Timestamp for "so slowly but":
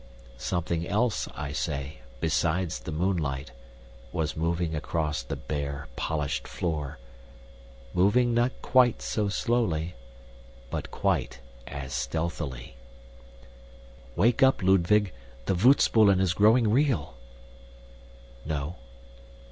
9.03-10.89